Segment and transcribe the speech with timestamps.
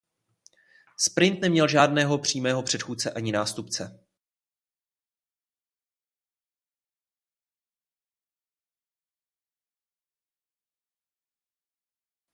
[0.97, 3.99] Sprint neměl žádného přímého předchůdce ani nástupce.